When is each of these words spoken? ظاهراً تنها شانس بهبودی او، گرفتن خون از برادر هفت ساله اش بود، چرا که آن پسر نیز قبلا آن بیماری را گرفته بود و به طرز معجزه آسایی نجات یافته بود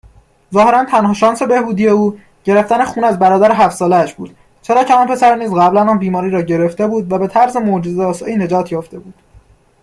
ظاهراً 0.53 0.83
تنها 0.85 1.13
شانس 1.13 1.41
بهبودی 1.43 1.87
او، 1.87 2.19
گرفتن 2.43 2.85
خون 2.85 3.03
از 3.03 3.19
برادر 3.19 3.51
هفت 3.51 3.75
ساله 3.77 3.95
اش 3.95 4.13
بود، 4.13 4.35
چرا 4.61 4.83
که 4.83 4.93
آن 4.93 5.07
پسر 5.07 5.35
نیز 5.35 5.53
قبلا 5.53 5.81
آن 5.89 5.97
بیماری 5.99 6.29
را 6.29 6.41
گرفته 6.41 6.87
بود 6.87 7.11
و 7.11 7.17
به 7.17 7.27
طرز 7.27 7.57
معجزه 7.57 8.03
آسایی 8.03 8.37
نجات 8.37 8.71
یافته 8.71 8.99
بود 8.99 9.13